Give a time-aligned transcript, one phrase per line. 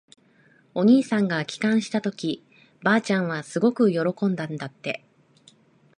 [0.73, 2.43] お兄さんが帰還したとき、
[2.81, 5.05] ばあちゃんはすごく喜んだんだって。